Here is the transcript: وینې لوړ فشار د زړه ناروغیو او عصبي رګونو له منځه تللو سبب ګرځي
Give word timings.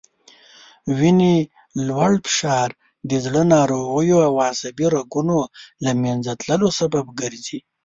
وینې 0.97 1.35
لوړ 1.87 2.11
فشار 2.25 2.69
د 3.09 3.11
زړه 3.25 3.41
ناروغیو 3.55 4.17
او 4.27 4.33
عصبي 4.47 4.87
رګونو 4.95 5.39
له 5.83 5.91
منځه 6.03 6.31
تللو 6.41 6.69
سبب 6.79 7.05
ګرځي 7.19 7.59